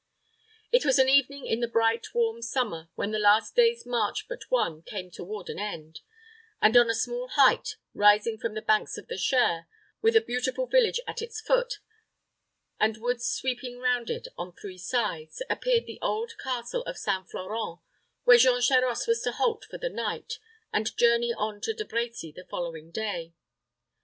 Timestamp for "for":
19.69-19.77